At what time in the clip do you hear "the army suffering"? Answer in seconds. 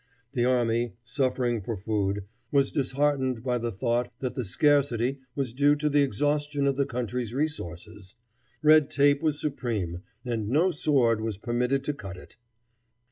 0.31-1.61